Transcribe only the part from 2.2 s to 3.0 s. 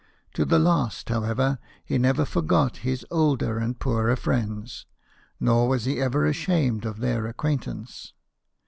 forgot